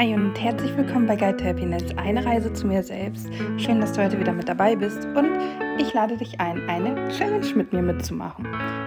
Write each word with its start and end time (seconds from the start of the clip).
Hi 0.00 0.14
und 0.14 0.34
herzlich 0.40 0.74
willkommen 0.78 1.06
bei 1.06 1.14
Guide 1.14 1.36
to 1.36 1.44
Happiness, 1.44 1.84
eine 1.98 2.24
Reise 2.24 2.50
zu 2.54 2.66
mir 2.66 2.82
selbst. 2.82 3.28
Schön, 3.58 3.82
dass 3.82 3.92
du 3.92 4.02
heute 4.02 4.18
wieder 4.18 4.32
mit 4.32 4.48
dabei 4.48 4.74
bist 4.74 5.04
und 5.04 5.36
ich 5.78 5.92
lade 5.92 6.16
dich 6.16 6.40
ein, 6.40 6.66
eine 6.70 7.10
Challenge 7.10 7.46
mit 7.54 7.74
mir 7.74 7.82
mitzumachen. 7.82 8.46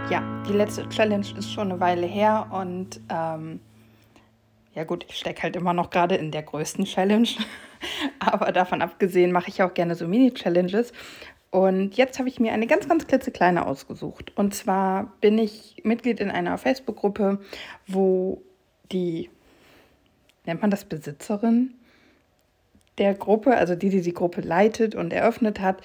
Ja, 0.10 0.23
die 0.49 0.54
letzte 0.54 0.89
Challenge 0.89 1.28
ist 1.38 1.54
schon 1.54 1.71
eine 1.71 1.79
Weile 1.79 2.07
her 2.07 2.47
und 2.49 2.99
ähm, 3.12 3.60
ja 4.73 4.85
gut, 4.85 5.05
ich 5.07 5.17
stecke 5.17 5.44
halt 5.44 5.55
immer 5.55 5.73
noch 5.73 5.91
gerade 5.91 6.15
in 6.15 6.31
der 6.31 6.41
größten 6.41 6.85
Challenge, 6.85 7.29
aber 8.19 8.51
davon 8.51 8.81
abgesehen 8.81 9.31
mache 9.31 9.49
ich 9.49 9.61
auch 9.61 9.75
gerne 9.75 9.93
so 9.93 10.07
Mini-Challenges 10.07 10.93
und 11.51 11.95
jetzt 11.95 12.17
habe 12.17 12.27
ich 12.27 12.39
mir 12.39 12.53
eine 12.53 12.65
ganz, 12.65 12.89
ganz 12.89 13.05
klitzekleine 13.05 13.67
ausgesucht. 13.67 14.35
Und 14.35 14.55
zwar 14.55 15.13
bin 15.21 15.37
ich 15.37 15.75
Mitglied 15.83 16.20
in 16.20 16.31
einer 16.31 16.57
Facebook-Gruppe, 16.57 17.39
wo 17.85 18.41
die 18.91 19.30
nennt 20.46 20.62
man 20.62 20.72
das 20.72 20.86
Besitzerin 20.86 21.74
der 22.98 23.14
Gruppe, 23.16 23.56
also 23.56 23.76
die, 23.76 23.90
die 23.90 24.02
die 24.02 24.14
Gruppe 24.14 24.42
leitet 24.42 24.96
und 24.96 25.14
eröffnet 25.14 25.60
hat, 25.60 25.78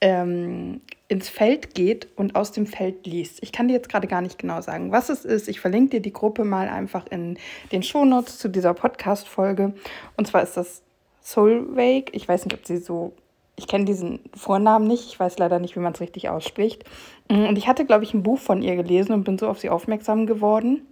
ähm, 0.00 0.80
ins 1.08 1.28
Feld 1.28 1.74
geht 1.74 2.08
und 2.16 2.36
aus 2.36 2.52
dem 2.52 2.66
Feld 2.66 3.06
liest. 3.06 3.42
Ich 3.42 3.52
kann 3.52 3.68
dir 3.68 3.74
jetzt 3.74 3.90
gerade 3.90 4.06
gar 4.06 4.22
nicht 4.22 4.38
genau 4.38 4.60
sagen, 4.62 4.90
was 4.90 5.10
es 5.10 5.24
ist. 5.24 5.48
Ich 5.48 5.60
verlinke 5.60 5.90
dir 5.90 6.00
die 6.00 6.12
Gruppe 6.12 6.44
mal 6.44 6.68
einfach 6.68 7.06
in 7.10 7.38
den 7.72 7.82
Shownotes 7.82 8.38
zu 8.38 8.48
dieser 8.48 8.72
Podcast-Folge. 8.72 9.74
Und 10.16 10.26
zwar 10.26 10.42
ist 10.42 10.56
das 10.56 10.82
Solveig. 11.20 12.10
Ich 12.12 12.26
weiß 12.26 12.44
nicht, 12.44 12.54
ob 12.54 12.66
sie 12.66 12.78
so. 12.78 13.12
Ich 13.56 13.68
kenne 13.68 13.84
diesen 13.84 14.20
Vornamen 14.34 14.88
nicht. 14.88 15.06
Ich 15.06 15.20
weiß 15.20 15.38
leider 15.38 15.58
nicht, 15.58 15.76
wie 15.76 15.80
man 15.80 15.92
es 15.92 16.00
richtig 16.00 16.28
ausspricht. 16.28 16.84
Und 17.28 17.56
ich 17.56 17.68
hatte, 17.68 17.84
glaube 17.84 18.02
ich, 18.02 18.12
ein 18.12 18.24
Buch 18.24 18.38
von 18.38 18.62
ihr 18.62 18.74
gelesen 18.74 19.12
und 19.12 19.24
bin 19.24 19.38
so 19.38 19.48
auf 19.48 19.60
sie 19.60 19.70
aufmerksam 19.70 20.26
geworden. 20.26 20.82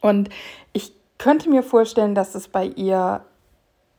Und 0.00 0.28
ich 0.72 0.92
könnte 1.18 1.50
mir 1.50 1.62
vorstellen, 1.62 2.14
dass 2.14 2.34
es 2.34 2.48
bei 2.48 2.64
ihr, 2.64 3.24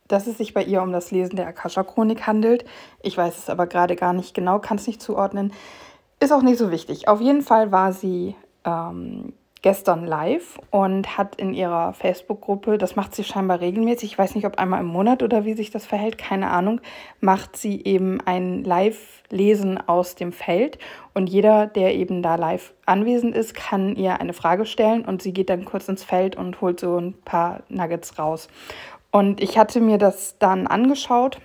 dass 0.08 0.26
es 0.26 0.38
sich 0.38 0.54
bei 0.54 0.64
ihr 0.64 0.82
um 0.82 0.92
das 0.92 1.10
Lesen 1.10 1.36
der 1.36 1.46
Akasha-Chronik 1.46 2.26
handelt. 2.26 2.64
Ich 3.02 3.16
weiß 3.16 3.38
es 3.38 3.50
aber 3.50 3.66
gerade 3.66 3.96
gar 3.96 4.12
nicht 4.12 4.34
genau, 4.34 4.58
kann 4.58 4.78
es 4.78 4.86
nicht 4.86 5.02
zuordnen. 5.02 5.52
Ist 6.18 6.32
auch 6.32 6.42
nicht 6.42 6.58
so 6.58 6.70
wichtig. 6.70 7.08
Auf 7.08 7.20
jeden 7.20 7.42
Fall 7.42 7.72
war 7.72 7.92
sie 7.92 8.34
ähm, 8.64 9.32
gestern 9.62 10.06
live 10.06 10.58
und 10.70 11.18
hat 11.18 11.36
in 11.36 11.52
ihrer 11.52 11.92
Facebook-Gruppe, 11.92 12.78
das 12.78 12.96
macht 12.96 13.14
sie 13.14 13.24
scheinbar 13.24 13.60
regelmäßig, 13.60 14.12
ich 14.12 14.18
weiß 14.18 14.34
nicht, 14.34 14.46
ob 14.46 14.58
einmal 14.58 14.80
im 14.80 14.86
Monat 14.86 15.22
oder 15.22 15.44
wie 15.44 15.52
sich 15.52 15.70
das 15.70 15.86
verhält, 15.86 16.16
keine 16.16 16.50
Ahnung, 16.50 16.80
macht 17.20 17.56
sie 17.56 17.84
eben 17.84 18.20
ein 18.24 18.64
Live-Lesen 18.64 19.78
aus 19.86 20.14
dem 20.14 20.32
Feld. 20.32 20.78
Und 21.12 21.28
jeder, 21.28 21.66
der 21.66 21.94
eben 21.94 22.22
da 22.22 22.36
live 22.36 22.72
anwesend 22.86 23.34
ist, 23.34 23.54
kann 23.54 23.96
ihr 23.96 24.20
eine 24.20 24.32
Frage 24.32 24.64
stellen 24.64 25.04
und 25.04 25.20
sie 25.20 25.32
geht 25.32 25.50
dann 25.50 25.64
kurz 25.64 25.88
ins 25.88 26.04
Feld 26.04 26.36
und 26.36 26.60
holt 26.60 26.80
so 26.80 26.96
ein 26.96 27.14
paar 27.24 27.60
Nuggets 27.68 28.18
raus. 28.18 28.48
Und 29.10 29.42
ich 29.42 29.58
hatte 29.58 29.80
mir 29.80 29.98
das 29.98 30.38
dann 30.38 30.66
angeschaut, 30.66 31.38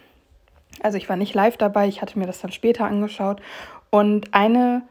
also 0.81 0.97
ich 0.97 1.09
war 1.09 1.15
nicht 1.15 1.33
live 1.33 1.57
dabei, 1.57 1.87
ich 1.87 2.01
hatte 2.01 2.19
mir 2.19 2.27
das 2.27 2.41
dann 2.41 2.51
später 2.51 2.85
angeschaut. 2.85 3.41
Und 3.89 4.33
eine 4.33 4.83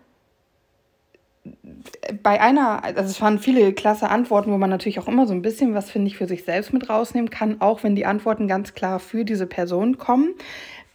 bei 2.22 2.40
einer, 2.40 2.84
also 2.84 3.02
es 3.02 3.20
waren 3.20 3.38
viele 3.38 3.72
klasse 3.72 4.08
Antworten, 4.08 4.50
wo 4.52 4.58
man 4.58 4.70
natürlich 4.70 4.98
auch 4.98 5.08
immer 5.08 5.26
so 5.26 5.32
ein 5.32 5.42
bisschen 5.42 5.74
was, 5.74 5.90
finde 5.90 6.08
ich, 6.08 6.16
für 6.16 6.26
sich 6.26 6.44
selbst 6.44 6.72
mit 6.72 6.88
rausnehmen 6.88 7.30
kann, 7.30 7.60
auch 7.60 7.82
wenn 7.82 7.96
die 7.96 8.06
Antworten 8.06 8.48
ganz 8.48 8.74
klar 8.74 8.98
für 8.98 9.24
diese 9.24 9.46
Person 9.46 9.98
kommen. 9.98 10.34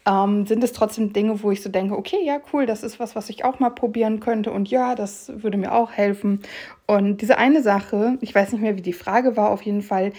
Ähm, 0.05 0.45
sind 0.45 0.63
es 0.63 0.71
trotzdem 0.71 1.13
Dinge, 1.13 1.43
wo 1.43 1.51
ich 1.51 1.61
so 1.61 1.69
denke, 1.69 1.97
okay, 1.97 2.17
ja, 2.23 2.39
cool, 2.53 2.65
das 2.65 2.83
ist 2.83 2.99
was, 2.99 3.15
was 3.15 3.29
ich 3.29 3.43
auch 3.43 3.59
mal 3.59 3.69
probieren 3.69 4.19
könnte 4.19 4.51
und 4.51 4.69
ja, 4.69 4.95
das 4.95 5.31
würde 5.35 5.57
mir 5.57 5.73
auch 5.73 5.91
helfen. 5.91 6.39
Und 6.87 7.21
diese 7.21 7.37
eine 7.37 7.61
Sache, 7.61 8.17
ich 8.21 8.33
weiß 8.33 8.51
nicht 8.51 8.61
mehr, 8.61 8.77
wie 8.77 8.81
die 8.81 8.93
Frage 8.93 9.35
war, 9.35 9.51
auf 9.51 9.61
jeden 9.61 9.81
Fall 9.81 10.13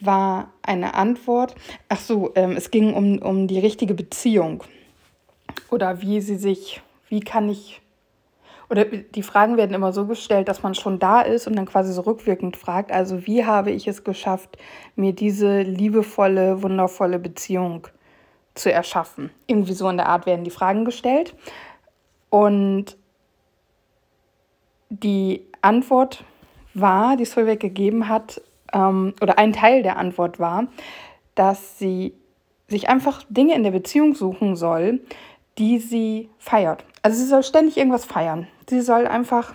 war 0.00 0.52
eine 0.62 0.94
Antwort, 0.94 1.54
ach 1.88 2.00
so, 2.00 2.32
ähm, 2.34 2.52
es 2.52 2.70
ging 2.70 2.94
um, 2.94 3.18
um 3.18 3.46
die 3.46 3.58
richtige 3.58 3.94
Beziehung 3.94 4.64
oder 5.70 6.00
wie 6.00 6.20
sie 6.20 6.36
sich, 6.36 6.82
wie 7.08 7.20
kann 7.20 7.48
ich 7.48 7.80
oder 8.68 8.84
die 8.84 9.22
Fragen 9.22 9.56
werden 9.56 9.74
immer 9.74 9.92
so 9.92 10.06
gestellt, 10.06 10.48
dass 10.48 10.62
man 10.62 10.74
schon 10.74 10.98
da 10.98 11.20
ist 11.20 11.46
und 11.46 11.56
dann 11.56 11.66
quasi 11.66 11.92
so 11.92 12.02
rückwirkend 12.02 12.56
fragt, 12.56 12.90
also 12.90 13.26
wie 13.26 13.44
habe 13.44 13.70
ich 13.70 13.86
es 13.86 14.04
geschafft, 14.04 14.58
mir 14.96 15.12
diese 15.12 15.62
liebevolle, 15.62 16.62
wundervolle 16.62 17.18
Beziehung 17.18 17.86
zu 18.54 18.72
erschaffen? 18.72 19.30
Irgendwie 19.46 19.74
so 19.74 19.88
in 19.88 19.98
der 19.98 20.08
Art 20.08 20.26
werden 20.26 20.44
die 20.44 20.50
Fragen 20.50 20.84
gestellt. 20.84 21.34
Und 22.28 22.96
die 24.88 25.46
Antwort 25.62 26.24
war, 26.74 27.16
die 27.16 27.24
Solveig 27.24 27.60
gegeben 27.60 28.08
hat, 28.08 28.40
ähm, 28.72 29.14
oder 29.20 29.38
ein 29.38 29.52
Teil 29.52 29.82
der 29.82 29.96
Antwort 29.96 30.38
war, 30.38 30.66
dass 31.34 31.78
sie 31.78 32.14
sich 32.68 32.88
einfach 32.88 33.22
Dinge 33.28 33.54
in 33.54 33.62
der 33.62 33.70
Beziehung 33.70 34.14
suchen 34.14 34.56
soll, 34.56 35.00
die 35.58 35.78
sie 35.78 36.30
feiert. 36.38 36.84
Also 37.06 37.20
sie 37.20 37.26
soll 37.26 37.44
ständig 37.44 37.76
irgendwas 37.76 38.04
feiern. 38.04 38.48
Sie 38.68 38.80
soll 38.80 39.06
einfach 39.06 39.54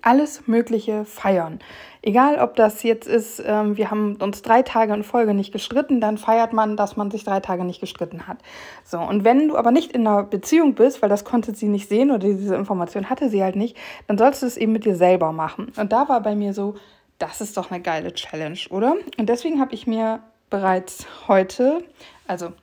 alles 0.00 0.46
Mögliche 0.46 1.04
feiern. 1.04 1.58
Egal, 2.00 2.38
ob 2.38 2.56
das 2.56 2.82
jetzt 2.82 3.06
ist, 3.06 3.42
ähm, 3.44 3.76
wir 3.76 3.90
haben 3.90 4.16
uns 4.22 4.40
drei 4.40 4.62
Tage 4.62 4.94
in 4.94 5.02
Folge 5.02 5.34
nicht 5.34 5.52
gestritten, 5.52 6.00
dann 6.00 6.16
feiert 6.16 6.54
man, 6.54 6.78
dass 6.78 6.96
man 6.96 7.10
sich 7.10 7.24
drei 7.24 7.40
Tage 7.40 7.62
nicht 7.62 7.80
gestritten 7.80 8.26
hat. 8.26 8.38
So, 8.84 8.98
und 8.98 9.22
wenn 9.22 9.48
du 9.48 9.58
aber 9.58 9.70
nicht 9.70 9.92
in 9.92 10.06
einer 10.06 10.22
Beziehung 10.22 10.72
bist, 10.72 11.02
weil 11.02 11.10
das 11.10 11.26
konnte 11.26 11.54
sie 11.54 11.68
nicht 11.68 11.90
sehen 11.90 12.10
oder 12.10 12.26
diese 12.26 12.54
Information 12.54 13.10
hatte 13.10 13.28
sie 13.28 13.42
halt 13.42 13.56
nicht, 13.56 13.76
dann 14.06 14.16
sollst 14.16 14.40
du 14.40 14.46
es 14.46 14.56
eben 14.56 14.72
mit 14.72 14.86
dir 14.86 14.96
selber 14.96 15.32
machen. 15.32 15.74
Und 15.76 15.92
da 15.92 16.08
war 16.08 16.22
bei 16.22 16.34
mir 16.34 16.54
so, 16.54 16.76
das 17.18 17.42
ist 17.42 17.58
doch 17.58 17.70
eine 17.70 17.82
geile 17.82 18.14
Challenge, 18.14 18.60
oder? 18.70 18.96
Und 19.18 19.28
deswegen 19.28 19.60
habe 19.60 19.74
ich 19.74 19.86
mir 19.86 20.20
bereits 20.48 21.04
heute, 21.28 21.84
also 22.26 22.54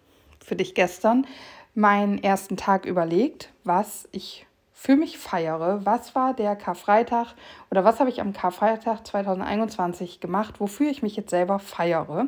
für 0.44 0.56
dich 0.56 0.74
gestern, 0.74 1.28
meinen 1.76 2.22
ersten 2.24 2.58
Tag 2.58 2.86
überlegt, 2.86 3.50
was 3.64 4.08
ich 4.12 4.46
für 4.74 4.96
mich 4.96 5.18
feiere. 5.18 5.86
Was 5.86 6.14
war 6.14 6.34
der 6.34 6.56
Karfreitag 6.56 7.36
oder 7.72 7.86
was 7.86 8.00
habe 8.00 8.10
ich 8.10 8.20
am 8.20 8.34
Karfreitag 8.34 9.08
2021 9.08 10.20
gemacht, 10.20 10.60
wofür 10.60 10.90
ich 10.90 11.02
mich 11.02 11.16
jetzt 11.16 11.30
selber 11.30 11.60
feiere? 11.60 12.28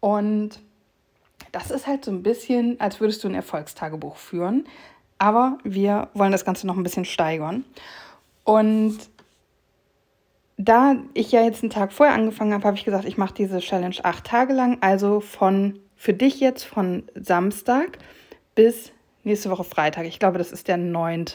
Und 0.00 0.60
das 1.50 1.70
ist 1.70 1.86
halt 1.86 2.04
so 2.04 2.10
ein 2.10 2.22
bisschen, 2.22 2.80
als 2.80 3.00
würdest 3.00 3.24
du 3.24 3.28
ein 3.28 3.34
Erfolgstagebuch 3.34 4.16
führen. 4.16 4.64
Aber 5.18 5.58
wir 5.64 6.08
wollen 6.14 6.32
das 6.32 6.44
Ganze 6.44 6.66
noch 6.66 6.76
ein 6.76 6.82
bisschen 6.82 7.04
steigern. 7.04 7.64
Und 8.44 8.98
da 10.56 10.96
ich 11.14 11.32
ja 11.32 11.42
jetzt 11.42 11.62
einen 11.62 11.70
Tag 11.70 11.92
vorher 11.92 12.14
angefangen 12.14 12.54
habe, 12.54 12.64
habe 12.64 12.76
ich 12.76 12.84
gesagt, 12.84 13.04
ich 13.04 13.18
mache 13.18 13.34
diese 13.34 13.58
Challenge 13.58 13.96
acht 14.02 14.24
Tage 14.24 14.52
lang. 14.52 14.78
Also 14.80 15.20
von 15.20 15.78
für 15.96 16.14
dich 16.14 16.40
jetzt 16.40 16.64
von 16.64 17.04
Samstag 17.14 17.98
bis 18.54 18.92
nächste 19.24 19.50
Woche 19.50 19.64
Freitag. 19.64 20.06
Ich 20.06 20.18
glaube, 20.18 20.38
das 20.38 20.52
ist 20.52 20.68
der 20.68 20.76
9. 20.76 21.26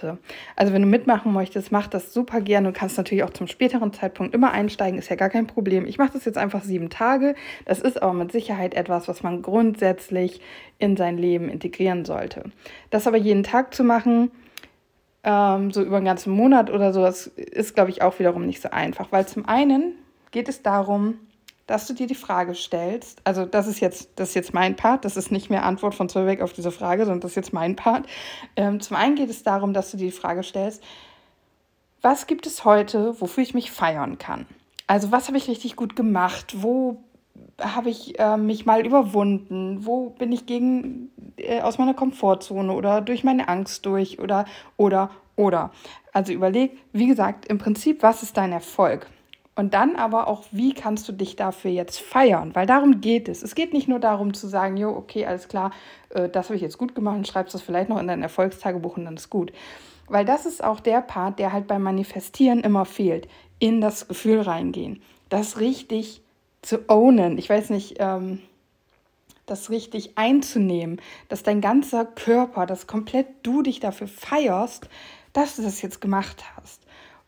Also 0.55 0.73
wenn 0.73 0.81
du 0.81 0.87
mitmachen 0.87 1.31
möchtest, 1.33 1.71
mach 1.71 1.87
das 1.87 2.13
super 2.13 2.41
gerne. 2.41 2.71
Du 2.71 2.77
kannst 2.77 2.97
natürlich 2.97 3.23
auch 3.23 3.29
zum 3.29 3.47
späteren 3.47 3.93
Zeitpunkt 3.93 4.33
immer 4.35 4.51
einsteigen, 4.51 4.99
ist 4.99 5.09
ja 5.09 5.15
gar 5.15 5.29
kein 5.29 5.47
Problem. 5.47 5.85
Ich 5.85 5.97
mache 5.97 6.13
das 6.13 6.25
jetzt 6.25 6.37
einfach 6.37 6.63
sieben 6.63 6.89
Tage. 6.89 7.35
Das 7.65 7.79
ist 7.79 8.01
aber 8.01 8.13
mit 8.13 8.31
Sicherheit 8.31 8.73
etwas, 8.73 9.07
was 9.07 9.23
man 9.23 9.41
grundsätzlich 9.41 10.41
in 10.79 10.97
sein 10.97 11.17
Leben 11.17 11.49
integrieren 11.49 12.05
sollte. 12.05 12.43
Das 12.89 13.07
aber 13.07 13.17
jeden 13.17 13.43
Tag 13.43 13.73
zu 13.73 13.83
machen, 13.83 14.31
ähm, 15.23 15.71
so 15.71 15.81
über 15.81 15.97
einen 15.97 16.05
ganzen 16.05 16.31
Monat 16.33 16.69
oder 16.69 16.93
so, 16.93 17.01
das 17.01 17.27
ist, 17.27 17.73
glaube 17.73 17.89
ich, 17.89 18.01
auch 18.01 18.19
wiederum 18.19 18.45
nicht 18.45 18.61
so 18.61 18.69
einfach. 18.69 19.11
Weil 19.11 19.27
zum 19.27 19.47
einen 19.47 19.93
geht 20.31 20.49
es 20.49 20.61
darum, 20.61 21.19
dass 21.67 21.85
du 21.85 21.93
dir 21.93 22.07
die 22.07 22.15
Frage 22.15 22.55
stellst, 22.55 23.21
also 23.25 23.45
das 23.45 23.67
ist 23.67 23.81
jetzt, 23.81 24.09
das 24.15 24.29
ist 24.29 24.35
jetzt 24.35 24.53
mein 24.53 24.75
Part, 24.75 25.05
das 25.05 25.17
ist 25.17 25.31
nicht 25.31 25.49
mehr 25.49 25.63
Antwort 25.63 25.93
von 25.93 26.09
Zurweg 26.09 26.41
auf 26.41 26.53
diese 26.53 26.71
Frage, 26.71 27.03
sondern 27.03 27.19
das 27.19 27.31
ist 27.31 27.35
jetzt 27.35 27.53
mein 27.53 27.75
Part. 27.75 28.07
Ähm, 28.55 28.79
zum 28.79 28.95
einen 28.95 29.15
geht 29.15 29.29
es 29.29 29.43
darum, 29.43 29.73
dass 29.73 29.91
du 29.91 29.97
dir 29.97 30.05
die 30.05 30.11
Frage 30.11 30.43
stellst, 30.43 30.81
was 32.01 32.25
gibt 32.25 32.47
es 32.47 32.63
heute, 32.63 33.19
wofür 33.19 33.43
ich 33.43 33.53
mich 33.53 33.71
feiern 33.71 34.17
kann? 34.17 34.45
Also 34.87 35.11
was 35.11 35.27
habe 35.27 35.37
ich 35.37 35.49
richtig 35.49 35.75
gut 35.75 35.95
gemacht? 35.95 36.55
Wo 36.61 37.03
habe 37.61 37.89
ich 37.89 38.17
äh, 38.19 38.37
mich 38.37 38.65
mal 38.65 38.85
überwunden? 38.85 39.85
Wo 39.85 40.11
bin 40.11 40.31
ich 40.31 40.45
gegen 40.45 41.11
äh, 41.37 41.61
aus 41.61 41.77
meiner 41.77 41.93
Komfortzone 41.93 42.71
oder 42.71 43.01
durch 43.01 43.23
meine 43.23 43.49
Angst 43.49 43.85
durch 43.85 44.19
oder 44.19 44.45
oder 44.77 45.09
oder? 45.35 45.71
Also 46.13 46.31
überleg, 46.31 46.77
wie 46.93 47.07
gesagt, 47.07 47.45
im 47.47 47.57
Prinzip, 47.57 48.03
was 48.03 48.23
ist 48.23 48.37
dein 48.37 48.53
Erfolg? 48.53 49.07
Und 49.57 49.73
dann 49.73 49.95
aber 49.95 50.27
auch, 50.27 50.43
wie 50.51 50.71
kannst 50.71 51.09
du 51.09 51.11
dich 51.11 51.35
dafür 51.35 51.71
jetzt 51.71 51.99
feiern? 51.99 52.53
Weil 52.53 52.67
darum 52.67 53.01
geht 53.01 53.27
es. 53.27 53.41
Es 53.41 53.55
geht 53.55 53.73
nicht 53.73 53.87
nur 53.87 53.97
darum 53.97 54.35
zu 54.35 54.47
sagen, 54.47 54.77
jo, 54.77 54.89
okay, 54.89 55.25
alles 55.25 55.47
klar, 55.47 55.71
äh, 56.11 56.29
das 56.29 56.45
habe 56.45 56.57
ich 56.57 56.61
jetzt 56.61 56.77
gut 56.77 56.93
gemacht 56.93 57.17
und 57.17 57.27
schreibst 57.27 57.55
das 57.55 57.63
vielleicht 57.63 57.89
noch 57.89 57.99
in 57.99 58.07
dein 58.07 58.21
Erfolgstagebuch 58.21 58.97
und 58.97 59.05
dann 59.05 59.15
ist 59.15 59.31
gut. 59.31 59.51
Weil 60.07 60.25
das 60.25 60.45
ist 60.45 60.63
auch 60.63 60.79
der 60.79 61.01
Part, 61.01 61.39
der 61.39 61.53
halt 61.53 61.65
beim 61.65 61.81
Manifestieren 61.81 62.59
immer 62.59 62.85
fehlt. 62.85 63.27
In 63.57 63.81
das 63.81 64.07
Gefühl 64.07 64.41
reingehen. 64.41 65.01
Das 65.29 65.59
richtig 65.59 66.21
zu 66.61 66.87
ownen. 66.87 67.39
Ich 67.39 67.49
weiß 67.49 67.71
nicht, 67.71 67.95
ähm, 67.97 68.43
das 69.47 69.71
richtig 69.71 70.19
einzunehmen, 70.19 71.01
dass 71.29 71.41
dein 71.41 71.61
ganzer 71.61 72.05
Körper, 72.05 72.67
dass 72.67 72.85
komplett 72.85 73.25
du 73.41 73.63
dich 73.63 73.79
dafür 73.79 74.07
feierst, 74.07 74.87
dass 75.33 75.55
du 75.55 75.63
das 75.63 75.81
jetzt 75.81 75.99
gemacht 75.99 76.43
hast. 76.55 76.83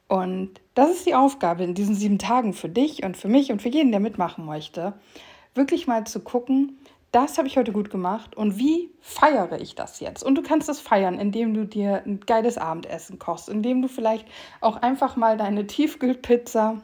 Und 0.08 0.62
das 0.80 0.92
ist 0.92 1.06
die 1.06 1.14
Aufgabe 1.14 1.66
in 1.66 1.74
diesen 1.74 1.94
sieben 1.94 2.20
Tagen 2.20 2.54
für 2.54 2.70
dich 2.70 3.04
und 3.04 3.18
für 3.18 3.28
mich 3.28 3.52
und 3.52 3.62
für 3.62 3.68
jeden, 3.68 3.92
der 3.92 4.00
mitmachen 4.00 4.46
möchte. 4.46 4.94
wirklich 5.54 5.88
mal 5.88 6.06
zu 6.06 6.22
gucken, 6.22 6.78
das 7.12 7.38
habe 7.38 7.50
ich 7.50 7.58
heute 7.58 7.74
gut 7.74 7.90
gemacht 7.90 8.38
und 8.38 8.58
wie 8.58 8.92
feiere 9.02 9.60
ich 9.60 9.76
das 9.76 10.00
jetzt? 10.00 10.24
Und 10.24 10.36
du 10.36 10.42
kannst 10.42 10.70
das 10.70 10.80
feiern, 10.80 11.20
indem 11.20 11.54
du 11.54 11.66
dir 11.66 12.04
ein 12.06 12.22
geiles 12.22 12.58
Abendessen 12.58 13.20
kochst, 13.20 13.50
indem 13.50 13.82
du 13.82 13.90
vielleicht 13.90 14.26
auch 14.62 14.78
einfach 14.78 15.18
mal 15.18 15.36
deine 15.36 15.68
Tiefkühlpizza 15.68 16.78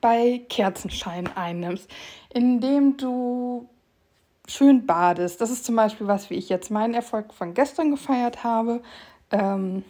bei 0.00 0.42
Kerzenschein 0.48 1.26
einnimmst, 1.34 1.90
indem 2.32 2.96
du 2.96 3.68
schön 4.46 4.86
badest. 4.86 5.40
Das 5.40 5.50
ist 5.50 5.64
zum 5.64 5.74
Beispiel 5.74 6.06
was, 6.06 6.30
wie 6.30 6.34
ich 6.34 6.48
jetzt 6.48 6.70
meinen 6.70 6.94
Erfolg 6.94 7.34
von 7.34 7.54
gestern 7.54 7.90
gefeiert 7.90 8.44
habe, 8.44 8.82
ähm, 9.32 9.82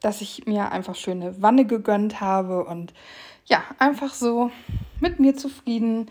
dass 0.00 0.20
ich 0.20 0.46
mir 0.46 0.72
einfach 0.72 0.94
schöne 0.94 1.40
Wanne 1.42 1.64
gegönnt 1.64 2.20
habe 2.20 2.64
und 2.64 2.92
ja, 3.46 3.62
einfach 3.78 4.12
so 4.12 4.50
mit 5.00 5.20
mir 5.20 5.36
zufrieden 5.36 6.10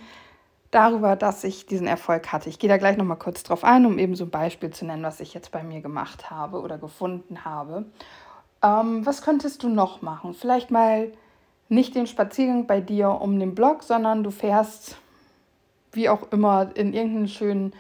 darüber, 0.72 1.16
dass 1.16 1.44
ich 1.44 1.66
diesen 1.66 1.88
Erfolg 1.88 2.32
hatte. 2.32 2.50
Ich 2.50 2.60
gehe 2.60 2.70
da 2.70 2.78
gleich 2.78 2.98
noch 2.98 3.06
mal 3.06 3.16
kurz 3.16 3.44
drauf 3.44 3.64
ein, 3.64 3.86
um 3.86 3.98
eben 3.98 4.16
so 4.16 4.26
ein 4.26 4.30
Beispiel 4.30 4.72
zu 4.72 4.86
nennen, 4.86 5.04
was 5.04 5.20
ich 5.20 5.34
jetzt 5.34 5.52
bei 5.52 5.64
mir 5.64 5.82
gemacht 5.82 6.30
habe 6.30 6.62
oder 6.62 6.78
gefunden 6.78 7.46
habe. 7.46 7.86
Ähm, 8.62 9.06
was 9.06 9.22
könntest 9.22 9.64
du 9.64 9.70
noch 9.70 10.02
machen? 10.02 10.34
Vielleicht 10.34 10.72
mal 10.72 11.12
nicht 11.70 11.96
den 11.96 12.08
Spaziergang 12.08 12.68
bei 12.68 12.82
dir 12.82 13.10
um 13.10 13.40
den 13.40 13.56
Block, 13.56 13.84
sondern 13.84 14.24
du 14.24 14.32
fährst 14.32 14.98
wie 15.92 16.10
auch 16.10 16.32
immer 16.32 16.72
in 16.76 16.94
irgendeinen 16.94 17.30
schönen 17.30 17.74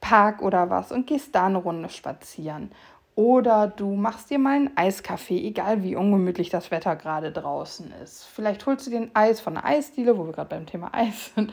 Park 0.00 0.42
oder 0.42 0.70
was 0.70 0.90
und 0.90 1.06
gehst 1.06 1.34
da 1.34 1.46
eine 1.46 1.58
Runde 1.58 1.88
spazieren. 1.88 2.72
Oder 3.18 3.66
du 3.66 3.96
machst 3.96 4.30
dir 4.30 4.38
mal 4.38 4.54
einen 4.54 4.76
Eiskaffee, 4.76 5.44
egal 5.44 5.82
wie 5.82 5.96
ungemütlich 5.96 6.50
das 6.50 6.70
Wetter 6.70 6.94
gerade 6.94 7.32
draußen 7.32 7.92
ist. 8.00 8.22
Vielleicht 8.22 8.64
holst 8.64 8.86
du 8.86 8.92
dir 8.92 8.98
ein 8.98 9.10
Eis 9.12 9.40
von 9.40 9.54
der 9.54 9.64
Eisdiele, 9.64 10.16
wo 10.16 10.24
wir 10.24 10.32
gerade 10.32 10.50
beim 10.50 10.66
Thema 10.66 10.94
Eis 10.94 11.32
sind. 11.34 11.52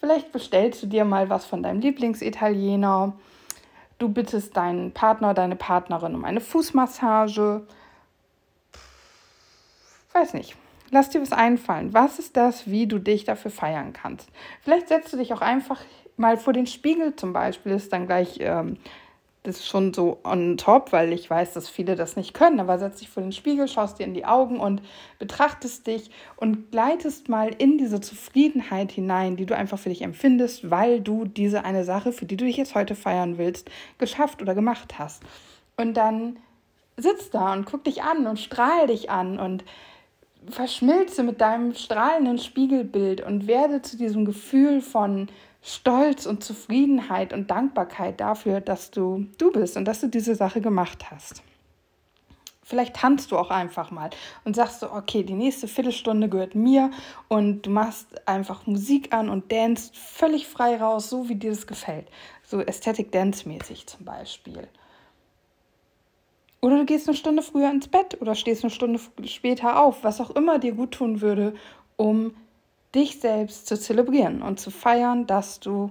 Vielleicht 0.00 0.32
bestellst 0.32 0.82
du 0.82 0.88
dir 0.88 1.04
mal 1.04 1.30
was 1.30 1.44
von 1.44 1.62
deinem 1.62 1.78
Lieblingsitaliener. 1.78 3.12
Du 3.98 4.08
bittest 4.08 4.56
deinen 4.56 4.90
Partner, 4.90 5.32
deine 5.32 5.54
Partnerin 5.54 6.16
um 6.16 6.24
eine 6.24 6.40
Fußmassage. 6.40 7.64
Weiß 10.12 10.34
nicht. 10.34 10.56
Lass 10.90 11.10
dir 11.10 11.22
was 11.22 11.30
einfallen. 11.30 11.94
Was 11.94 12.18
ist 12.18 12.36
das, 12.36 12.68
wie 12.68 12.88
du 12.88 12.98
dich 12.98 13.22
dafür 13.22 13.52
feiern 13.52 13.92
kannst? 13.92 14.28
Vielleicht 14.60 14.88
setzt 14.88 15.12
du 15.12 15.18
dich 15.18 15.32
auch 15.32 15.40
einfach 15.40 15.82
mal 16.16 16.36
vor 16.36 16.52
den 16.52 16.66
Spiegel 16.66 17.14
zum 17.14 17.32
Beispiel, 17.32 17.70
ist 17.70 17.92
dann 17.92 18.08
gleich 18.08 18.38
ähm, 18.40 18.78
das 19.46 19.56
ist 19.56 19.68
schon 19.68 19.94
so 19.94 20.18
on 20.24 20.56
top, 20.56 20.92
weil 20.92 21.12
ich 21.12 21.30
weiß, 21.30 21.52
dass 21.52 21.68
viele 21.68 21.94
das 21.94 22.16
nicht 22.16 22.34
können. 22.34 22.58
Aber 22.58 22.78
setz 22.78 22.98
dich 22.98 23.08
vor 23.08 23.22
den 23.22 23.32
Spiegel, 23.32 23.68
schaust 23.68 23.98
dir 23.98 24.04
in 24.04 24.14
die 24.14 24.24
Augen 24.24 24.58
und 24.58 24.82
betrachtest 25.18 25.86
dich 25.86 26.10
und 26.36 26.72
gleitest 26.72 27.28
mal 27.28 27.54
in 27.56 27.78
diese 27.78 28.00
Zufriedenheit 28.00 28.90
hinein, 28.90 29.36
die 29.36 29.46
du 29.46 29.56
einfach 29.56 29.78
für 29.78 29.88
dich 29.88 30.02
empfindest, 30.02 30.70
weil 30.70 31.00
du 31.00 31.24
diese 31.24 31.64
eine 31.64 31.84
Sache, 31.84 32.12
für 32.12 32.26
die 32.26 32.36
du 32.36 32.44
dich 32.44 32.56
jetzt 32.56 32.74
heute 32.74 32.96
feiern 32.96 33.38
willst, 33.38 33.70
geschafft 33.98 34.42
oder 34.42 34.54
gemacht 34.54 34.98
hast. 34.98 35.22
Und 35.76 35.96
dann 35.96 36.38
sitzt 36.96 37.34
da 37.34 37.52
und 37.52 37.66
guck 37.66 37.84
dich 37.84 38.02
an 38.02 38.26
und 38.26 38.40
strahl 38.40 38.88
dich 38.88 39.10
an 39.10 39.38
und 39.38 39.64
verschmilze 40.48 41.22
mit 41.22 41.40
deinem 41.40 41.74
strahlenden 41.74 42.38
Spiegelbild 42.38 43.20
und 43.20 43.46
werde 43.46 43.82
zu 43.82 43.96
diesem 43.96 44.24
Gefühl 44.24 44.80
von 44.80 45.28
Stolz 45.62 46.26
und 46.26 46.44
Zufriedenheit 46.44 47.32
und 47.32 47.50
Dankbarkeit 47.50 48.20
dafür, 48.20 48.60
dass 48.60 48.90
du 48.90 49.26
du 49.38 49.50
bist 49.50 49.76
und 49.76 49.84
dass 49.84 50.00
du 50.00 50.08
diese 50.08 50.34
Sache 50.34 50.60
gemacht 50.60 51.10
hast. 51.10 51.42
Vielleicht 52.62 52.96
tanzt 52.96 53.30
du 53.30 53.38
auch 53.38 53.50
einfach 53.50 53.92
mal 53.92 54.10
und 54.44 54.56
sagst 54.56 54.80
so, 54.80 54.90
okay, 54.92 55.22
die 55.22 55.34
nächste 55.34 55.68
Viertelstunde 55.68 56.28
gehört 56.28 56.56
mir 56.56 56.90
und 57.28 57.62
du 57.62 57.70
machst 57.70 58.26
einfach 58.26 58.66
Musik 58.66 59.14
an 59.14 59.28
und 59.28 59.52
danst 59.52 59.96
völlig 59.96 60.48
frei 60.48 60.76
raus, 60.76 61.08
so 61.08 61.28
wie 61.28 61.36
dir 61.36 61.50
das 61.50 61.68
gefällt. 61.68 62.08
So 62.42 62.58
Aesthetic 62.58 63.12
Dance 63.12 63.48
mäßig 63.48 63.86
zum 63.86 64.04
Beispiel. 64.04 64.66
Oder 66.60 66.78
du 66.78 66.86
gehst 66.86 67.06
eine 67.06 67.16
Stunde 67.16 67.42
früher 67.42 67.70
ins 67.70 67.86
Bett 67.86 68.20
oder 68.20 68.34
stehst 68.34 68.64
eine 68.64 68.72
Stunde 68.72 68.98
später 69.26 69.80
auf, 69.80 70.02
was 70.02 70.20
auch 70.20 70.30
immer 70.30 70.58
dir 70.58 70.72
gut 70.72 70.90
tun 70.90 71.20
würde, 71.20 71.54
um 71.94 72.34
dich 72.94 73.20
selbst 73.20 73.66
zu 73.66 73.78
zelebrieren 73.78 74.42
und 74.42 74.60
zu 74.60 74.70
feiern, 74.70 75.26
dass 75.26 75.60
du 75.60 75.90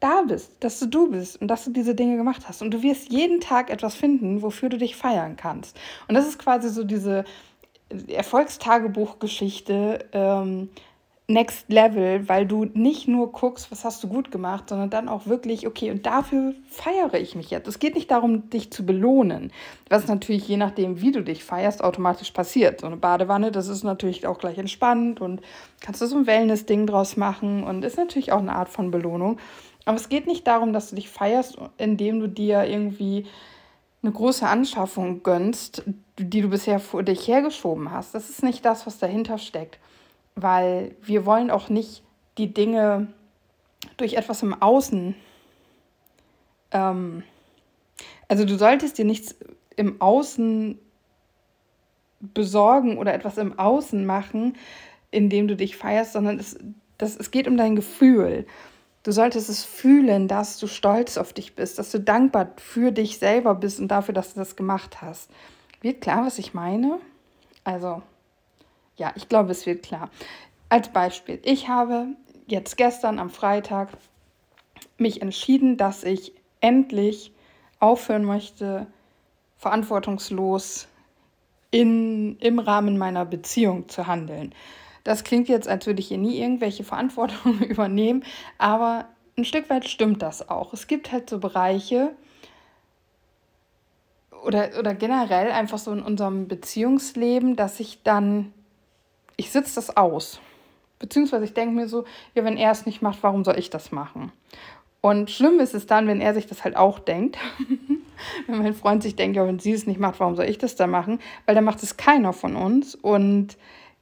da 0.00 0.22
bist, 0.22 0.52
dass 0.60 0.80
du 0.80 0.86
du 0.86 1.10
bist 1.10 1.40
und 1.40 1.48
dass 1.48 1.64
du 1.64 1.70
diese 1.70 1.94
Dinge 1.94 2.16
gemacht 2.16 2.48
hast. 2.48 2.60
Und 2.60 2.72
du 2.72 2.82
wirst 2.82 3.10
jeden 3.12 3.40
Tag 3.40 3.70
etwas 3.70 3.94
finden, 3.94 4.42
wofür 4.42 4.68
du 4.68 4.78
dich 4.78 4.96
feiern 4.96 5.36
kannst. 5.36 5.78
Und 6.08 6.14
das 6.16 6.26
ist 6.26 6.38
quasi 6.38 6.70
so 6.70 6.82
diese 6.82 7.24
Erfolgstagebuchgeschichte, 8.08 10.06
ähm, 10.12 10.70
Next 11.32 11.70
Level, 11.70 12.28
weil 12.28 12.46
du 12.46 12.66
nicht 12.66 13.08
nur 13.08 13.32
guckst, 13.32 13.70
was 13.72 13.84
hast 13.84 14.04
du 14.04 14.08
gut 14.08 14.30
gemacht, 14.30 14.68
sondern 14.68 14.90
dann 14.90 15.08
auch 15.08 15.26
wirklich, 15.26 15.66
okay, 15.66 15.90
und 15.90 16.04
dafür 16.04 16.54
feiere 16.68 17.14
ich 17.14 17.34
mich 17.34 17.50
jetzt. 17.50 17.66
Es 17.66 17.78
geht 17.78 17.94
nicht 17.94 18.10
darum, 18.10 18.50
dich 18.50 18.70
zu 18.70 18.84
belohnen, 18.84 19.50
was 19.88 20.06
natürlich 20.06 20.46
je 20.46 20.58
nachdem, 20.58 21.00
wie 21.00 21.10
du 21.10 21.22
dich 21.22 21.42
feierst, 21.42 21.82
automatisch 21.82 22.30
passiert. 22.32 22.80
So 22.80 22.86
eine 22.86 22.96
Badewanne, 22.96 23.50
das 23.50 23.68
ist 23.68 23.82
natürlich 23.82 24.26
auch 24.26 24.38
gleich 24.38 24.58
entspannt 24.58 25.20
und 25.20 25.40
kannst 25.80 26.02
du 26.02 26.06
so 26.06 26.16
ein 26.16 26.26
Wellness-Ding 26.26 26.86
draus 26.86 27.16
machen 27.16 27.64
und 27.64 27.84
ist 27.84 27.96
natürlich 27.96 28.32
auch 28.32 28.40
eine 28.40 28.54
Art 28.54 28.68
von 28.68 28.90
Belohnung. 28.90 29.38
Aber 29.84 29.96
es 29.96 30.08
geht 30.08 30.26
nicht 30.26 30.46
darum, 30.46 30.72
dass 30.72 30.90
du 30.90 30.96
dich 30.96 31.08
feierst, 31.08 31.56
indem 31.78 32.20
du 32.20 32.28
dir 32.28 32.64
irgendwie 32.64 33.26
eine 34.02 34.12
große 34.12 34.46
Anschaffung 34.46 35.22
gönnst, 35.22 35.84
die 36.18 36.42
du 36.42 36.48
bisher 36.48 36.78
vor 36.78 37.02
dich 37.02 37.26
hergeschoben 37.26 37.90
hast. 37.90 38.14
Das 38.14 38.28
ist 38.28 38.42
nicht 38.42 38.64
das, 38.64 38.86
was 38.86 38.98
dahinter 38.98 39.38
steckt 39.38 39.78
weil 40.34 40.94
wir 41.02 41.26
wollen 41.26 41.50
auch 41.50 41.68
nicht 41.68 42.02
die 42.38 42.52
Dinge 42.52 43.08
durch 43.96 44.14
etwas 44.14 44.42
im 44.42 44.60
Außen. 44.60 45.14
Ähm, 46.70 47.22
also 48.28 48.44
du 48.44 48.56
solltest 48.56 48.98
dir 48.98 49.04
nichts 49.04 49.34
im 49.76 50.00
Außen 50.00 50.78
besorgen 52.20 52.98
oder 52.98 53.14
etwas 53.14 53.36
im 53.38 53.58
Außen 53.58 54.06
machen, 54.06 54.56
indem 55.10 55.48
du 55.48 55.56
dich 55.56 55.76
feierst, 55.76 56.12
sondern 56.12 56.38
es, 56.38 56.58
das, 56.98 57.16
es 57.16 57.30
geht 57.30 57.48
um 57.48 57.56
dein 57.56 57.76
Gefühl. 57.76 58.46
Du 59.02 59.10
solltest 59.10 59.48
es 59.48 59.64
fühlen, 59.64 60.28
dass 60.28 60.58
du 60.58 60.68
stolz 60.68 61.18
auf 61.18 61.32
dich 61.32 61.56
bist, 61.56 61.78
dass 61.78 61.90
du 61.90 61.98
dankbar 61.98 62.52
für 62.56 62.92
dich 62.92 63.18
selber 63.18 63.56
bist 63.56 63.80
und 63.80 63.88
dafür, 63.88 64.14
dass 64.14 64.34
du 64.34 64.40
das 64.40 64.54
gemacht 64.54 65.02
hast. 65.02 65.28
Wird 65.80 66.00
klar, 66.00 66.24
was 66.24 66.38
ich 66.38 66.54
meine? 66.54 67.00
Also, 67.64 68.02
ja, 68.96 69.12
ich 69.16 69.28
glaube, 69.28 69.52
es 69.52 69.66
wird 69.66 69.82
klar. 69.82 70.10
Als 70.68 70.88
Beispiel, 70.88 71.40
ich 71.44 71.68
habe 71.68 72.08
jetzt 72.46 72.76
gestern 72.76 73.18
am 73.18 73.30
Freitag 73.30 73.88
mich 74.98 75.22
entschieden, 75.22 75.76
dass 75.76 76.04
ich 76.04 76.32
endlich 76.60 77.32
aufhören 77.78 78.24
möchte, 78.24 78.86
verantwortungslos 79.56 80.88
in, 81.70 82.38
im 82.38 82.58
Rahmen 82.58 82.98
meiner 82.98 83.24
Beziehung 83.24 83.88
zu 83.88 84.06
handeln. 84.06 84.54
Das 85.04 85.24
klingt 85.24 85.48
jetzt, 85.48 85.68
als 85.68 85.86
würde 85.86 86.00
ich 86.00 86.08
hier 86.08 86.18
nie 86.18 86.38
irgendwelche 86.38 86.84
Verantwortung 86.92 87.60
übernehmen, 87.60 88.24
aber 88.58 89.06
ein 89.36 89.44
Stück 89.44 89.70
weit 89.70 89.88
stimmt 89.88 90.22
das 90.22 90.48
auch. 90.48 90.72
Es 90.72 90.86
gibt 90.86 91.10
halt 91.10 91.28
so 91.30 91.38
Bereiche 91.38 92.14
oder, 94.44 94.70
oder 94.78 94.94
generell 94.94 95.50
einfach 95.50 95.78
so 95.78 95.92
in 95.92 96.02
unserem 96.02 96.48
Beziehungsleben, 96.48 97.56
dass 97.56 97.80
ich 97.80 98.02
dann 98.02 98.52
ich 99.36 99.50
sitze 99.50 99.74
das 99.76 99.96
aus. 99.96 100.40
Beziehungsweise 100.98 101.44
ich 101.44 101.54
denke 101.54 101.74
mir 101.74 101.88
so, 101.88 102.04
ja, 102.34 102.44
wenn 102.44 102.56
er 102.56 102.70
es 102.70 102.86
nicht 102.86 103.02
macht, 103.02 103.22
warum 103.22 103.44
soll 103.44 103.58
ich 103.58 103.70
das 103.70 103.92
machen? 103.92 104.32
Und 105.00 105.30
schlimm 105.30 105.58
ist 105.58 105.74
es 105.74 105.86
dann, 105.86 106.06
wenn 106.06 106.20
er 106.20 106.32
sich 106.32 106.46
das 106.46 106.62
halt 106.62 106.76
auch 106.76 107.00
denkt. 107.00 107.36
wenn 108.46 108.58
mein 108.58 108.72
Freund 108.72 109.02
sich 109.02 109.16
denkt, 109.16 109.36
ja, 109.36 109.44
wenn 109.44 109.58
sie 109.58 109.72
es 109.72 109.86
nicht 109.86 109.98
macht, 109.98 110.20
warum 110.20 110.36
soll 110.36 110.44
ich 110.44 110.58
das 110.58 110.76
dann 110.76 110.90
machen? 110.90 111.18
Weil 111.44 111.56
dann 111.56 111.64
macht 111.64 111.82
es 111.82 111.96
keiner 111.96 112.32
von 112.32 112.54
uns. 112.54 112.94
Und 112.94 113.56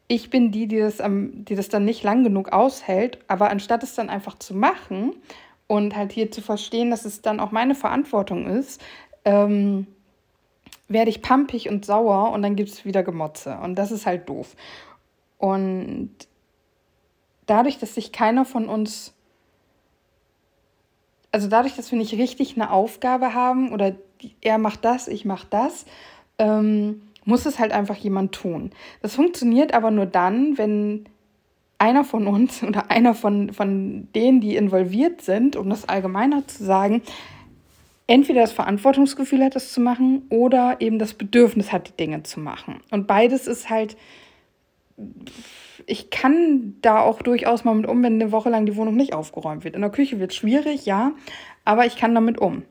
ich 0.09 0.29
bin 0.29 0.53
die, 0.53 0.67
die 0.67 0.79
das, 0.79 0.99
die 1.03 1.55
das 1.55 1.71
dann 1.71 1.87
nicht 1.87 2.03
lang 2.03 2.23
genug 2.23 2.53
aushält. 2.53 3.19
Aber 3.29 3.51
anstatt 3.51 3.83
es 3.83 3.95
dann 3.95 4.11
einfach 4.11 4.39
zu 4.39 4.55
machen 4.55 5.15
und 5.67 5.97
halt 5.97 6.13
hier 6.13 6.31
zu 6.31 6.43
verstehen, 6.43 6.91
dass 6.91 7.07
es 7.07 7.23
dann 7.23 7.41
auch 7.41 7.51
meine 7.51 7.75
Verantwortung 7.75 8.47
ist, 8.47 8.83
ähm, 9.25 9.87
werde 10.89 11.09
ich 11.09 11.23
pampig 11.23 11.71
und 11.71 11.87
sauer 11.87 12.33
und 12.33 12.43
dann 12.43 12.57
gibt 12.57 12.71
es 12.71 12.85
wieder 12.85 13.03
Gemotze. 13.03 13.57
Und 13.63 13.77
das 13.77 13.91
ist 13.91 14.05
halt 14.05 14.29
doof. 14.29 14.55
Und 15.41 16.11
dadurch, 17.47 17.79
dass 17.79 17.95
sich 17.95 18.13
keiner 18.13 18.45
von 18.45 18.69
uns, 18.69 19.15
also 21.33 21.49
dadurch, 21.49 21.77
dass 21.77 21.91
wir 21.91 21.99
nicht 21.99 22.13
richtig 22.13 22.57
eine 22.57 22.71
Aufgabe 22.71 23.33
haben 23.33 23.73
oder 23.73 23.95
er 24.43 24.59
macht 24.59 24.85
das, 24.85 25.09
ich 25.09 25.25
mache 25.25 25.47
das, 25.49 25.87
ähm, 26.39 27.01
muss 27.25 27.47
es 27.47 27.59
halt 27.59 27.73
einfach 27.73 27.97
jemand 27.97 28.33
tun. 28.33 28.71
Das 29.01 29.15
funktioniert 29.15 29.73
aber 29.73 29.91
nur 29.91 30.05
dann, 30.05 30.59
wenn 30.59 31.07
einer 31.79 32.05
von 32.05 32.27
uns 32.27 32.63
oder 32.69 32.91
einer 32.91 33.15
von, 33.15 33.55
von 33.55 34.09
denen, 34.15 34.43
die 34.43 34.57
involviert 34.57 35.23
sind, 35.23 35.57
um 35.57 35.71
das 35.71 35.89
allgemeiner 35.89 36.47
zu 36.47 36.63
sagen, 36.65 37.01
entweder 38.07 38.43
das 38.43 38.53
Verantwortungsgefühl 38.53 39.43
hat, 39.43 39.55
das 39.55 39.73
zu 39.73 39.81
machen, 39.81 40.27
oder 40.29 40.77
eben 40.81 40.99
das 40.99 41.15
Bedürfnis 41.15 41.73
hat, 41.73 41.89
die 41.89 41.97
Dinge 41.97 42.25
zu 42.25 42.41
machen. 42.41 42.81
Und 42.91 43.07
beides 43.07 43.47
ist 43.47 43.71
halt 43.71 43.97
ich 45.87 46.11
kann 46.11 46.77
da 46.83 47.01
auch 47.01 47.23
durchaus 47.23 47.65
mal 47.65 47.75
mit 47.75 47.87
um, 47.87 48.03
wenn 48.03 48.15
eine 48.15 48.33
Woche 48.33 48.51
lang 48.51 48.67
die 48.67 48.77
Wohnung 48.77 48.97
nicht 48.97 49.15
aufgeräumt 49.15 49.65
wird. 49.65 49.75
In 49.75 49.81
der 49.81 49.91
Küche 49.91 50.21
wird 50.21 50.33
es 50.33 50.37
schwierig, 50.37 50.87
ja, 50.87 51.13
aber 51.65 51.87
ich 51.87 51.97
kann 51.97 52.15
damit 52.15 52.39
um. 52.39 52.63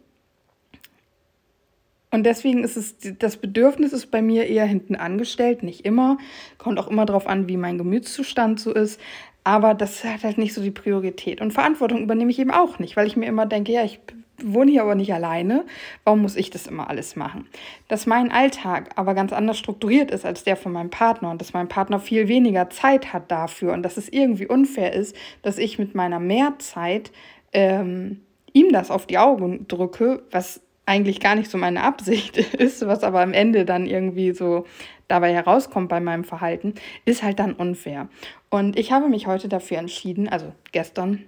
Und 2.12 2.25
deswegen 2.25 2.63
ist 2.63 2.75
es, 2.75 2.95
das 3.19 3.38
Bedürfnis 3.38 3.93
ist 3.93 4.07
bei 4.07 4.21
mir 4.21 4.48
eher 4.48 4.65
hinten 4.65 4.95
angestellt, 4.95 5.62
nicht 5.62 5.86
immer. 5.86 6.17
Kommt 6.57 6.79
auch 6.79 6.88
immer 6.88 7.05
darauf 7.05 7.27
an, 7.27 7.48
wie 7.48 7.57
mein 7.57 7.77
Gemütszustand 7.77 8.59
so 8.59 8.74
ist. 8.74 9.00
Aber 9.43 9.74
das 9.74 10.03
hat 10.03 10.24
halt 10.24 10.38
nicht 10.38 10.53
so 10.53 10.62
die 10.62 10.71
Priorität. 10.71 11.39
Und 11.39 11.53
Verantwortung 11.53 12.01
übernehme 12.01 12.31
ich 12.31 12.39
eben 12.39 12.51
auch 12.51 12.79
nicht, 12.79 12.98
weil 12.98 13.05
ich 13.05 13.15
mir 13.15 13.27
immer 13.27 13.45
denke, 13.45 13.71
ja, 13.71 13.83
ich 13.83 14.00
wohne 14.43 14.72
hier 14.72 14.81
aber 14.84 14.96
nicht 14.96 15.13
alleine. 15.13 15.65
Warum 16.03 16.22
muss 16.22 16.36
ich 16.36 16.50
das 16.50 16.67
immer 16.67 16.89
alles 16.89 17.15
machen? 17.15 17.48
Dass 17.88 18.05
mein 18.05 18.31
Alltag 18.31 18.89
aber 18.96 19.13
ganz 19.13 19.34
anders 19.34 19.58
strukturiert 19.58 20.12
ist 20.12 20.25
als 20.25 20.43
der 20.43 20.55
von 20.55 20.72
meinem 20.72 20.89
Partner 20.89 21.31
und 21.31 21.41
dass 21.41 21.53
mein 21.53 21.67
Partner 21.67 22.00
viel 22.00 22.27
weniger 22.27 22.69
Zeit 22.69 23.13
hat 23.13 23.31
dafür 23.31 23.74
und 23.74 23.84
dass 23.84 23.98
es 23.98 24.10
irgendwie 24.10 24.48
unfair 24.48 24.93
ist, 24.93 25.15
dass 25.41 25.58
ich 25.58 25.79
mit 25.79 25.96
meiner 25.96 26.19
Mehrzeit 26.19 27.12
ähm, 27.53 28.22
ihm 28.53 28.72
das 28.72 28.91
auf 28.91 29.05
die 29.05 29.17
Augen 29.17 29.67
drücke, 29.67 30.24
was 30.31 30.62
eigentlich 30.86 31.19
gar 31.19 31.36
nicht 31.36 31.51
so 31.51 31.58
meine 31.58 31.84
Absicht 31.84 32.38
ist, 32.53 32.86
was 32.88 33.03
aber 33.03 33.22
am 33.22 33.34
Ende 33.34 33.63
dann 33.63 33.86
irgendwie 33.86 34.31
so 34.31 34.65
dabei 35.08 35.34
herauskommt 35.34 35.89
bei 35.89 36.00
meinem 36.00 36.24
Verhalten, 36.24 36.74
ist 37.05 37.24
halt 37.24 37.39
dann 37.39 37.53
unfair. 37.53 38.10
Und 38.50 38.77
ich 38.77 38.91
habe 38.91 39.08
mich 39.08 39.27
heute 39.27 39.50
dafür 39.50 39.77
entschieden, 39.77 40.27
also 40.27 40.51
gestern 40.72 41.25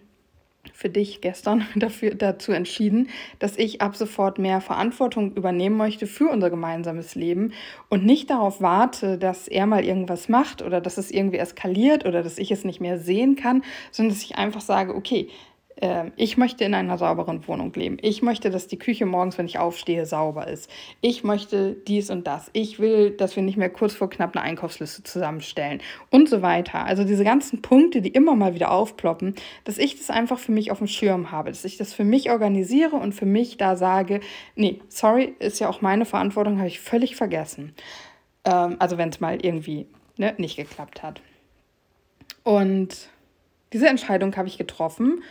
für 0.73 0.89
dich 0.89 1.21
gestern 1.21 1.65
dafür, 1.75 2.15
dazu 2.15 2.51
entschieden, 2.51 3.09
dass 3.39 3.57
ich 3.57 3.81
ab 3.81 3.95
sofort 3.95 4.39
mehr 4.39 4.61
Verantwortung 4.61 5.33
übernehmen 5.35 5.77
möchte 5.77 6.07
für 6.07 6.29
unser 6.29 6.49
gemeinsames 6.49 7.15
Leben 7.15 7.53
und 7.89 8.05
nicht 8.05 8.29
darauf 8.29 8.61
warte, 8.61 9.17
dass 9.17 9.47
er 9.47 9.65
mal 9.65 9.83
irgendwas 9.83 10.29
macht 10.29 10.61
oder 10.61 10.81
dass 10.81 10.97
es 10.97 11.11
irgendwie 11.11 11.37
eskaliert 11.37 12.05
oder 12.05 12.23
dass 12.23 12.37
ich 12.37 12.51
es 12.51 12.63
nicht 12.63 12.81
mehr 12.81 12.97
sehen 12.97 13.35
kann, 13.35 13.63
sondern 13.91 14.13
dass 14.13 14.23
ich 14.23 14.37
einfach 14.37 14.61
sage, 14.61 14.95
okay, 14.95 15.29
ich 16.15 16.37
möchte 16.37 16.63
in 16.63 16.75
einer 16.75 16.99
sauberen 16.99 17.47
Wohnung 17.47 17.73
leben. 17.73 17.97
Ich 18.01 18.21
möchte, 18.21 18.51
dass 18.51 18.67
die 18.67 18.77
Küche 18.77 19.07
morgens, 19.07 19.39
wenn 19.39 19.47
ich 19.47 19.57
aufstehe, 19.57 20.05
sauber 20.05 20.47
ist. 20.47 20.69
Ich 21.01 21.23
möchte 21.23 21.73
dies 21.87 22.11
und 22.11 22.27
das. 22.27 22.51
Ich 22.53 22.77
will, 22.79 23.09
dass 23.09 23.35
wir 23.35 23.41
nicht 23.41 23.57
mehr 23.57 23.71
kurz 23.71 23.95
vor 23.95 24.07
knapp 24.07 24.35
eine 24.35 24.45
Einkaufsliste 24.45 25.01
zusammenstellen 25.01 25.81
und 26.11 26.29
so 26.29 26.43
weiter. 26.43 26.85
Also 26.85 27.03
diese 27.03 27.23
ganzen 27.23 27.63
Punkte, 27.63 28.03
die 28.03 28.09
immer 28.09 28.35
mal 28.35 28.53
wieder 28.53 28.69
aufploppen, 28.69 29.33
dass 29.63 29.79
ich 29.79 29.97
das 29.97 30.11
einfach 30.11 30.37
für 30.37 30.51
mich 30.51 30.69
auf 30.69 30.77
dem 30.77 30.87
Schirm 30.87 31.31
habe, 31.31 31.49
dass 31.49 31.65
ich 31.65 31.77
das 31.77 31.93
für 31.93 32.03
mich 32.03 32.29
organisiere 32.29 32.97
und 32.97 33.13
für 33.13 33.25
mich 33.25 33.57
da 33.57 33.75
sage, 33.75 34.19
nee, 34.55 34.79
sorry, 34.87 35.33
ist 35.39 35.59
ja 35.59 35.67
auch 35.67 35.81
meine 35.81 36.05
Verantwortung, 36.05 36.59
habe 36.59 36.67
ich 36.67 36.79
völlig 36.79 37.15
vergessen. 37.15 37.73
Ähm, 38.45 38.75
also 38.77 38.99
wenn 38.99 39.09
es 39.09 39.19
mal 39.19 39.43
irgendwie 39.43 39.87
ne, 40.17 40.35
nicht 40.37 40.57
geklappt 40.57 41.01
hat. 41.01 41.21
Und 42.43 43.09
diese 43.73 43.87
Entscheidung 43.87 44.35
habe 44.35 44.47
ich 44.47 44.59
getroffen 44.59 45.23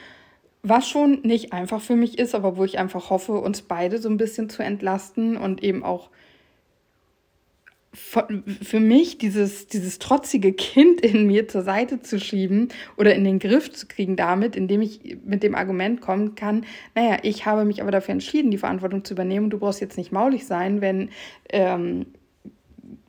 was 0.62 0.88
schon 0.88 1.20
nicht 1.22 1.52
einfach 1.52 1.80
für 1.80 1.96
mich 1.96 2.18
ist, 2.18 2.34
aber 2.34 2.56
wo 2.56 2.64
ich 2.64 2.78
einfach 2.78 3.10
hoffe, 3.10 3.32
uns 3.32 3.62
beide 3.62 3.98
so 3.98 4.08
ein 4.08 4.16
bisschen 4.16 4.48
zu 4.50 4.62
entlasten 4.62 5.36
und 5.36 5.62
eben 5.62 5.82
auch 5.82 6.10
für 7.92 8.78
mich 8.78 9.18
dieses, 9.18 9.66
dieses 9.66 9.98
trotzige 9.98 10.52
Kind 10.52 11.00
in 11.00 11.26
mir 11.26 11.48
zur 11.48 11.62
Seite 11.62 12.00
zu 12.00 12.20
schieben 12.20 12.68
oder 12.96 13.16
in 13.16 13.24
den 13.24 13.40
Griff 13.40 13.72
zu 13.72 13.88
kriegen 13.88 14.14
damit, 14.14 14.54
indem 14.54 14.80
ich 14.80 15.18
mit 15.24 15.42
dem 15.42 15.56
Argument 15.56 16.00
kommen 16.00 16.36
kann, 16.36 16.64
naja, 16.94 17.18
ich 17.22 17.46
habe 17.46 17.64
mich 17.64 17.82
aber 17.82 17.90
dafür 17.90 18.12
entschieden, 18.12 18.52
die 18.52 18.58
Verantwortung 18.58 19.04
zu 19.04 19.14
übernehmen. 19.14 19.50
Du 19.50 19.58
brauchst 19.58 19.80
jetzt 19.80 19.98
nicht 19.98 20.12
maulig 20.12 20.46
sein, 20.46 20.80
wenn 20.80 21.10
ähm, 21.48 22.06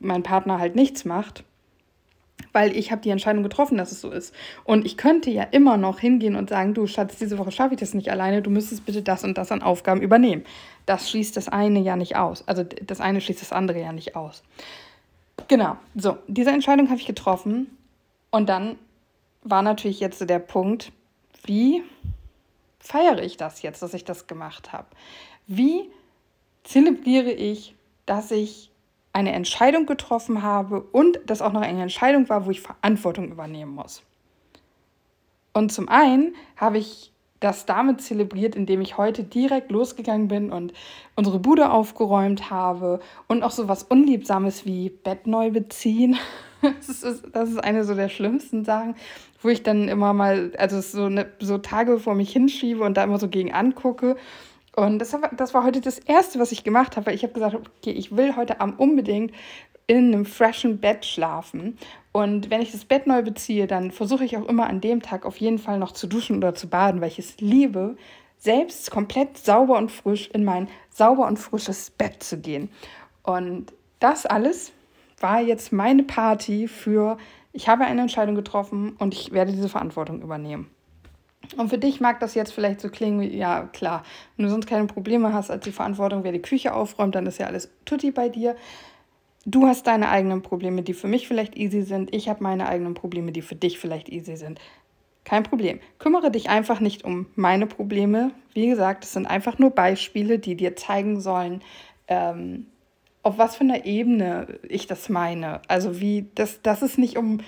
mein 0.00 0.24
Partner 0.24 0.58
halt 0.58 0.74
nichts 0.74 1.04
macht 1.04 1.44
weil 2.52 2.76
ich 2.76 2.90
habe 2.90 3.02
die 3.02 3.10
Entscheidung 3.10 3.42
getroffen, 3.42 3.78
dass 3.78 3.92
es 3.92 4.00
so 4.00 4.10
ist. 4.10 4.34
Und 4.64 4.84
ich 4.84 4.96
könnte 4.96 5.30
ja 5.30 5.44
immer 5.44 5.76
noch 5.76 5.98
hingehen 6.00 6.36
und 6.36 6.50
sagen, 6.50 6.74
du 6.74 6.86
Schatz, 6.86 7.16
diese 7.16 7.38
Woche 7.38 7.52
schaffe 7.52 7.74
ich 7.74 7.80
das 7.80 7.94
nicht 7.94 8.10
alleine, 8.10 8.42
du 8.42 8.50
müsstest 8.50 8.84
bitte 8.84 9.02
das 9.02 9.24
und 9.24 9.38
das 9.38 9.52
an 9.52 9.62
Aufgaben 9.62 10.02
übernehmen. 10.02 10.44
Das 10.86 11.10
schließt 11.10 11.36
das 11.36 11.48
eine 11.48 11.80
ja 11.80 11.96
nicht 11.96 12.16
aus. 12.16 12.46
Also 12.48 12.64
das 12.64 13.00
eine 13.00 13.20
schließt 13.20 13.42
das 13.42 13.52
andere 13.52 13.80
ja 13.80 13.92
nicht 13.92 14.16
aus. 14.16 14.42
Genau, 15.48 15.76
so, 15.94 16.18
diese 16.26 16.50
Entscheidung 16.50 16.88
habe 16.88 16.98
ich 16.98 17.06
getroffen. 17.06 17.76
Und 18.30 18.48
dann 18.48 18.76
war 19.42 19.62
natürlich 19.62 20.00
jetzt 20.00 20.28
der 20.28 20.38
Punkt, 20.38 20.92
wie 21.44 21.82
feiere 22.78 23.22
ich 23.22 23.36
das 23.36 23.62
jetzt, 23.62 23.82
dass 23.82 23.94
ich 23.94 24.04
das 24.04 24.26
gemacht 24.26 24.72
habe? 24.72 24.86
Wie 25.46 25.90
zelebriere 26.64 27.32
ich, 27.32 27.74
dass 28.06 28.30
ich 28.30 28.71
eine 29.12 29.32
Entscheidung 29.32 29.86
getroffen 29.86 30.42
habe 30.42 30.80
und 30.80 31.20
das 31.26 31.42
auch 31.42 31.52
noch 31.52 31.60
eine 31.60 31.82
Entscheidung 31.82 32.28
war, 32.28 32.46
wo 32.46 32.50
ich 32.50 32.60
Verantwortung 32.60 33.30
übernehmen 33.30 33.74
muss. 33.74 34.02
Und 35.52 35.70
zum 35.70 35.88
einen 35.88 36.34
habe 36.56 36.78
ich 36.78 37.12
das 37.42 37.66
damit 37.66 38.00
zelebriert, 38.00 38.54
indem 38.54 38.80
ich 38.80 38.96
heute 38.96 39.24
direkt 39.24 39.70
losgegangen 39.70 40.28
bin 40.28 40.52
und 40.52 40.72
unsere 41.16 41.40
Bude 41.40 41.70
aufgeräumt 41.70 42.50
habe 42.50 43.00
und 43.26 43.42
auch 43.42 43.50
so 43.50 43.68
was 43.68 43.82
Unliebsames 43.82 44.64
wie 44.64 44.90
Bett 44.90 45.26
neu 45.26 45.50
beziehen. 45.50 46.16
Das 46.62 47.02
ist, 47.02 47.24
das 47.32 47.50
ist 47.50 47.58
eine 47.58 47.82
so 47.82 47.96
der 47.96 48.08
schlimmsten 48.08 48.64
Sachen, 48.64 48.94
wo 49.40 49.48
ich 49.48 49.64
dann 49.64 49.88
immer 49.88 50.12
mal, 50.12 50.52
also 50.58 50.80
so, 50.80 51.06
eine, 51.06 51.26
so 51.40 51.58
Tage 51.58 51.98
vor 51.98 52.14
mich 52.14 52.30
hinschiebe 52.30 52.84
und 52.84 52.96
da 52.96 53.02
immer 53.02 53.18
so 53.18 53.26
gegen 53.26 53.52
angucke 53.52 54.14
und 54.74 54.98
das 54.98 55.12
war, 55.12 55.30
das 55.36 55.52
war 55.54 55.64
heute 55.64 55.80
das 55.80 55.98
Erste, 55.98 56.38
was 56.38 56.52
ich 56.52 56.64
gemacht 56.64 56.96
habe, 56.96 57.06
weil 57.06 57.14
ich 57.14 57.22
habe 57.22 57.34
gesagt, 57.34 57.54
okay, 57.54 57.90
ich 57.90 58.16
will 58.16 58.36
heute 58.36 58.60
Abend 58.60 58.78
unbedingt 58.78 59.32
in 59.86 60.12
einem 60.12 60.24
freshen 60.24 60.78
Bett 60.78 61.04
schlafen. 61.04 61.76
Und 62.12 62.50
wenn 62.50 62.62
ich 62.62 62.72
das 62.72 62.84
Bett 62.84 63.06
neu 63.06 63.22
beziehe, 63.22 63.66
dann 63.66 63.90
versuche 63.90 64.24
ich 64.24 64.36
auch 64.36 64.48
immer 64.48 64.66
an 64.66 64.80
dem 64.80 65.02
Tag 65.02 65.26
auf 65.26 65.36
jeden 65.38 65.58
Fall 65.58 65.78
noch 65.78 65.92
zu 65.92 66.06
duschen 66.06 66.38
oder 66.38 66.54
zu 66.54 66.68
baden, 66.68 67.00
weil 67.00 67.08
ich 67.08 67.18
es 67.18 67.40
liebe, 67.40 67.96
selbst 68.38 68.90
komplett 68.90 69.38
sauber 69.38 69.76
und 69.76 69.90
frisch 69.90 70.28
in 70.32 70.44
mein 70.44 70.68
sauber 70.90 71.26
und 71.26 71.38
frisches 71.38 71.90
Bett 71.90 72.22
zu 72.22 72.38
gehen. 72.38 72.70
Und 73.22 73.72
das 74.00 74.26
alles 74.26 74.72
war 75.20 75.40
jetzt 75.40 75.72
meine 75.72 76.02
Party 76.02 76.66
für, 76.66 77.18
ich 77.52 77.68
habe 77.68 77.84
eine 77.84 78.00
Entscheidung 78.00 78.34
getroffen 78.34 78.96
und 78.98 79.14
ich 79.14 79.32
werde 79.32 79.52
diese 79.52 79.68
Verantwortung 79.68 80.22
übernehmen. 80.22 80.70
Und 81.56 81.68
für 81.68 81.78
dich 81.78 82.00
mag 82.00 82.20
das 82.20 82.34
jetzt 82.34 82.52
vielleicht 82.52 82.80
so 82.80 82.88
klingen 82.88 83.20
wie, 83.20 83.36
ja 83.36 83.68
klar, 83.72 84.04
wenn 84.36 84.46
du 84.46 84.50
sonst 84.50 84.66
keine 84.66 84.86
Probleme 84.86 85.32
hast 85.32 85.50
als 85.50 85.64
die 85.64 85.72
Verantwortung, 85.72 86.24
wer 86.24 86.32
die 86.32 86.42
Küche 86.42 86.74
aufräumt, 86.74 87.14
dann 87.14 87.26
ist 87.26 87.38
ja 87.38 87.46
alles 87.46 87.70
tutti 87.84 88.10
bei 88.10 88.28
dir. 88.28 88.56
Du 89.44 89.66
hast 89.66 89.86
deine 89.86 90.08
eigenen 90.08 90.42
Probleme, 90.42 90.82
die 90.82 90.94
für 90.94 91.08
mich 91.08 91.26
vielleicht 91.26 91.56
easy 91.56 91.82
sind. 91.82 92.14
Ich 92.14 92.28
habe 92.28 92.42
meine 92.42 92.68
eigenen 92.68 92.94
Probleme, 92.94 93.32
die 93.32 93.42
für 93.42 93.56
dich 93.56 93.78
vielleicht 93.78 94.08
easy 94.08 94.36
sind. 94.36 94.60
Kein 95.24 95.42
Problem. 95.42 95.80
Kümmere 95.98 96.30
dich 96.30 96.48
einfach 96.48 96.80
nicht 96.80 97.04
um 97.04 97.26
meine 97.34 97.66
Probleme. 97.66 98.32
Wie 98.54 98.68
gesagt, 98.68 99.04
es 99.04 99.12
sind 99.12 99.26
einfach 99.26 99.58
nur 99.58 99.70
Beispiele, 99.70 100.38
die 100.38 100.56
dir 100.56 100.76
zeigen 100.76 101.20
sollen, 101.20 101.62
ähm, 102.08 102.66
auf 103.22 103.38
was 103.38 103.56
für 103.56 103.64
einer 103.64 103.84
Ebene 103.84 104.58
ich 104.68 104.86
das 104.86 105.08
meine. 105.08 105.60
Also 105.68 106.00
wie, 106.00 106.26
das, 106.34 106.60
das 106.62 106.82
ist 106.82 106.98
nicht 106.98 107.16
um 107.16 107.38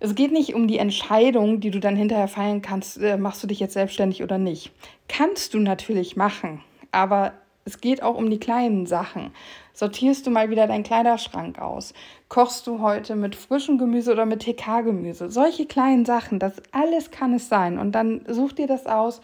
es 0.00 0.14
geht 0.14 0.32
nicht 0.32 0.54
um 0.54 0.68
die 0.68 0.78
Entscheidung, 0.78 1.60
die 1.60 1.70
du 1.70 1.80
dann 1.80 1.96
hinterher 1.96 2.28
feiern 2.28 2.62
kannst, 2.62 2.98
äh, 2.98 3.16
machst 3.16 3.42
du 3.42 3.46
dich 3.46 3.60
jetzt 3.60 3.74
selbstständig 3.74 4.22
oder 4.22 4.38
nicht. 4.38 4.72
Kannst 5.08 5.54
du 5.54 5.58
natürlich 5.58 6.16
machen, 6.16 6.62
aber 6.92 7.32
es 7.64 7.80
geht 7.80 8.02
auch 8.02 8.14
um 8.14 8.30
die 8.30 8.38
kleinen 8.38 8.86
Sachen. 8.86 9.32
Sortierst 9.72 10.26
du 10.26 10.30
mal 10.30 10.50
wieder 10.50 10.66
deinen 10.66 10.84
Kleiderschrank 10.84 11.58
aus? 11.58 11.94
Kochst 12.28 12.66
du 12.66 12.80
heute 12.80 13.16
mit 13.16 13.34
frischem 13.34 13.76
Gemüse 13.76 14.12
oder 14.12 14.24
mit 14.24 14.42
TK-Gemüse? 14.42 15.30
Solche 15.30 15.66
kleinen 15.66 16.04
Sachen, 16.04 16.38
das 16.38 16.54
alles 16.72 17.10
kann 17.10 17.34
es 17.34 17.48
sein. 17.48 17.78
Und 17.78 17.92
dann 17.92 18.22
such 18.28 18.52
dir 18.52 18.68
das 18.68 18.86
aus 18.86 19.20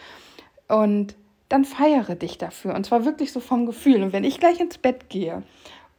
und 0.69 1.15
dann 1.49 1.65
feiere 1.65 2.17
dich 2.17 2.37
dafür. 2.39 2.75
Und 2.75 2.85
zwar 2.85 3.05
wirklich 3.05 3.33
so 3.33 3.39
vom 3.39 3.65
Gefühl. 3.65 4.03
Und 4.03 4.13
wenn 4.13 4.25
ich 4.25 4.41
gleich 4.41 4.59
ins 4.59 4.79
Bett 4.79 5.09
gehe 5.09 5.43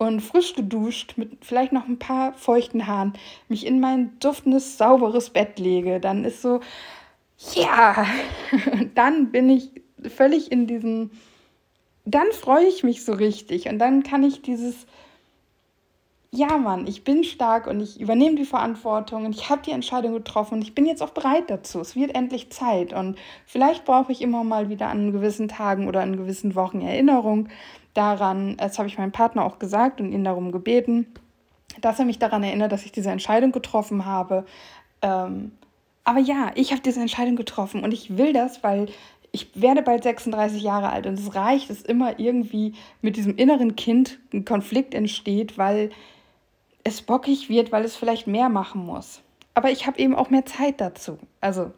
und 0.04 0.22
frisch 0.22 0.54
geduscht 0.56 1.14
mit 1.18 1.46
vielleicht 1.46 1.72
noch 1.72 1.88
ein 1.88 2.00
paar 2.00 2.34
feuchten 2.34 2.88
Haaren 2.88 3.14
mich 3.50 3.66
in 3.66 3.80
mein 3.80 4.18
duftendes, 4.20 4.78
sauberes 4.78 5.30
Bett 5.30 5.60
lege, 5.60 6.00
dann 6.00 6.24
ist 6.26 6.42
so, 6.42 6.60
ja, 7.54 8.06
dann 8.96 9.32
bin 9.32 9.50
ich 9.50 9.72
völlig 10.16 10.52
in 10.52 10.68
diesem, 10.68 11.12
dann 12.06 12.32
freue 12.32 12.66
ich 12.66 12.84
mich 12.84 13.04
so 13.04 13.14
richtig 13.14 13.70
und 13.70 13.80
dann 13.80 14.04
kann 14.04 14.24
ich 14.24 14.42
dieses, 14.42 14.86
ja 16.36 16.58
Mann, 16.58 16.88
ich 16.88 17.04
bin 17.04 17.24
stark 17.24 17.68
und 17.68 17.80
ich 17.80 18.02
übernehme 18.02 18.36
die 18.36 18.46
Verantwortung 18.46 19.26
und 19.26 19.36
ich 19.36 19.50
habe 19.50 19.62
die 19.62 19.72
Entscheidung 19.72 20.14
getroffen 20.14 20.56
und 20.56 20.62
ich 20.64 20.74
bin 20.74 20.88
jetzt 20.88 21.04
auch 21.04 21.12
bereit 21.12 21.50
dazu. 21.50 21.80
Es 21.80 21.96
wird 21.96 22.16
endlich 22.16 22.52
Zeit 22.52 22.92
und 22.92 23.18
vielleicht 23.46 23.86
brauche 23.86 24.12
ich 24.12 24.22
immer 24.22 24.44
mal 24.44 24.68
wieder 24.70 24.88
an 24.88 25.12
gewissen 25.12 25.48
Tagen 25.48 25.88
oder 25.88 26.02
an 26.02 26.18
gewissen 26.18 26.56
Wochen 26.56 26.82
Erinnerung, 26.82 27.50
daran, 27.94 28.58
das 28.58 28.80
habe 28.80 28.88
ich 28.88 28.98
meinem 28.98 29.12
Partner 29.12 29.46
auch 29.46 29.60
gesagt 29.60 30.02
und 30.02 30.12
ihn 30.12 30.24
darum 30.24 30.52
gebeten, 30.52 31.06
dass 31.80 32.00
er 32.00 32.06
mich 32.06 32.18
daran 32.18 32.44
erinnert, 32.44 32.72
dass 32.72 32.86
ich 32.86 32.92
diese 32.92 33.12
Entscheidung 33.12 33.52
getroffen 33.52 34.06
habe. 34.06 34.46
Ähm, 35.04 35.52
aber 36.04 36.20
ja, 36.20 36.52
ich 36.56 36.72
habe 36.72 36.82
diese 36.82 37.00
Entscheidung 37.00 37.36
getroffen 37.36 37.84
und 37.84 37.94
ich 37.94 38.18
will 38.18 38.34
das, 38.34 38.64
weil 38.64 38.88
ich 39.32 39.50
werde 39.54 39.84
bald 39.84 40.02
36 40.02 40.64
Jahre 40.64 40.90
alt 40.90 41.06
und 41.06 41.20
es 41.20 41.36
reicht, 41.36 41.70
dass 41.70 41.84
immer 41.84 42.20
irgendwie 42.20 42.74
mit 43.02 43.18
diesem 43.18 43.36
inneren 43.36 43.76
Kind 43.76 44.20
ein 44.34 44.46
Konflikt 44.46 44.96
entsteht, 44.96 45.60
weil 45.60 45.92
es 46.84 47.02
bockig 47.02 47.50
wird, 47.50 47.72
weil 47.72 47.86
es 47.86 47.96
vielleicht 47.96 48.28
mehr 48.28 48.50
machen 48.50 48.86
muss. 48.86 49.22
aber 49.56 49.72
ich 49.72 49.86
habe 49.86 50.00
eben 50.00 50.16
auch 50.16 50.30
mehr 50.32 50.46
Zeit 50.46 50.82
dazu. 50.82 51.20
Also, 51.40 51.72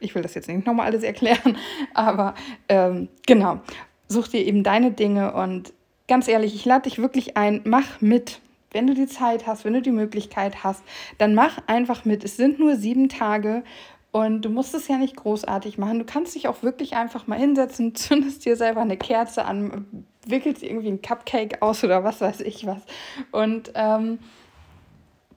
ich 0.00 0.14
will 0.14 0.22
das 0.22 0.34
jetzt 0.34 0.48
nicht 0.48 0.66
nochmal 0.66 0.86
alles 0.86 1.02
erklären, 1.02 1.56
aber 1.94 2.34
ähm, 2.68 3.08
genau, 3.26 3.60
such 4.08 4.28
dir 4.28 4.44
eben 4.44 4.62
deine 4.62 4.92
Dinge 4.92 5.32
und 5.32 5.72
ganz 6.08 6.28
ehrlich, 6.28 6.54
ich 6.54 6.64
lade 6.64 6.82
dich 6.82 6.98
wirklich 6.98 7.36
ein, 7.36 7.62
mach 7.64 8.00
mit. 8.00 8.40
Wenn 8.72 8.86
du 8.86 8.94
die 8.94 9.06
Zeit 9.06 9.46
hast, 9.46 9.64
wenn 9.64 9.74
du 9.74 9.82
die 9.82 9.92
Möglichkeit 9.92 10.64
hast, 10.64 10.82
dann 11.18 11.34
mach 11.34 11.58
einfach 11.66 12.04
mit. 12.04 12.24
Es 12.24 12.36
sind 12.36 12.58
nur 12.58 12.76
sieben 12.76 13.08
Tage 13.08 13.64
und 14.12 14.42
du 14.42 14.50
musst 14.50 14.74
es 14.74 14.88
ja 14.88 14.96
nicht 14.98 15.16
großartig 15.16 15.78
machen. 15.78 15.98
Du 15.98 16.04
kannst 16.04 16.34
dich 16.34 16.48
auch 16.48 16.62
wirklich 16.62 16.94
einfach 16.94 17.26
mal 17.26 17.38
hinsetzen, 17.38 17.94
zündest 17.94 18.44
dir 18.44 18.56
selber 18.56 18.80
eine 18.80 18.96
Kerze 18.96 19.44
an, 19.44 20.06
wickelst 20.26 20.62
irgendwie 20.62 20.88
ein 20.88 21.02
Cupcake 21.02 21.60
aus 21.62 21.82
oder 21.84 22.04
was 22.04 22.20
weiß 22.20 22.40
ich 22.40 22.66
was. 22.66 22.82
Und 23.30 23.72
ähm, 23.74 24.18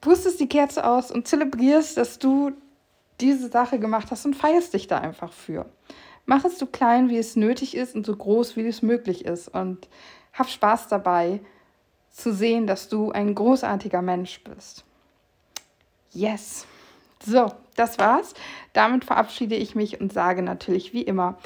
pustest 0.02 0.40
die 0.40 0.48
Kerze 0.48 0.86
aus 0.86 1.12
und 1.12 1.28
zelebrierst, 1.28 1.98
dass 1.98 2.20
du 2.20 2.52
diese 3.20 3.50
Sache 3.50 3.80
gemacht 3.80 4.12
hast 4.12 4.26
und 4.26 4.36
feierst 4.36 4.74
dich 4.74 4.88
da 4.88 5.00
einfach 5.00 5.34
für. 5.34 5.66
Mach 6.26 6.44
es 6.44 6.60
so 6.60 6.66
klein, 6.66 7.10
wie 7.10 7.18
es 7.18 7.36
nötig 7.36 7.76
ist 7.76 7.96
und 7.96 8.06
so 8.06 8.16
groß, 8.16 8.56
wie 8.56 8.68
es 8.68 8.82
möglich 8.82 9.26
ist. 9.26 9.48
Und 9.48 9.88
hab 10.34 10.50
Spaß 10.50 10.88
dabei 10.88 11.40
zu 12.12 12.34
sehen, 12.34 12.68
dass 12.68 12.90
du 12.90 13.12
ein 13.12 13.36
großartiger 13.36 14.02
Mensch 14.02 14.44
bist. 14.44 14.84
Yes. 16.12 16.66
So, 17.26 17.52
das 17.76 17.98
war's. 17.98 18.34
Damit 18.74 19.04
verabschiede 19.06 19.56
ich 19.56 19.74
mich 19.74 20.00
und 20.00 20.14
sage 20.14 20.42
natürlich 20.42 20.94
wie 20.94 21.02
immer 21.02 21.38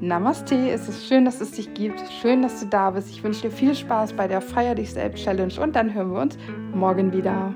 Namaste. 0.00 0.70
Es 0.70 0.88
ist 0.88 1.06
schön, 1.06 1.24
dass 1.24 1.40
es 1.40 1.52
dich 1.52 1.72
gibt. 1.74 2.02
Schön, 2.20 2.42
dass 2.42 2.60
du 2.60 2.66
da 2.66 2.90
bist. 2.90 3.10
Ich 3.10 3.22
wünsche 3.22 3.42
dir 3.42 3.50
viel 3.50 3.74
Spaß 3.74 4.12
bei 4.12 4.28
der 4.28 4.40
Feier 4.40 4.74
dich 4.74 4.92
selbst 4.92 5.24
Challenge 5.24 5.54
und 5.60 5.74
dann 5.74 5.94
hören 5.94 6.12
wir 6.12 6.20
uns 6.20 6.36
morgen 6.74 7.12
wieder. 7.12 7.54